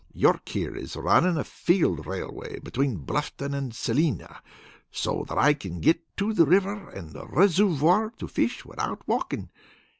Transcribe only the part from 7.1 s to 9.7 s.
the resurvoir to fish without walkin'.